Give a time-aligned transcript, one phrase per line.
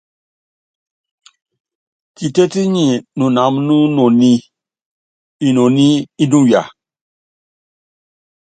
[2.15, 4.31] Kitétí nyi kánɛ wu inoní,
[5.47, 5.87] inoní
[6.23, 6.61] inuya.